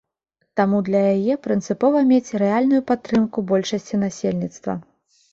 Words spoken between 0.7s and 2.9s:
для яе прынцыпова мець рэальную